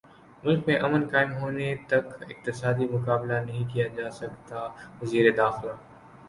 [0.43, 5.73] ملک میں امن قائم ہونےتک اقتصادی مقابلہ نہیں کیاجاسکتاوزیرداخلہ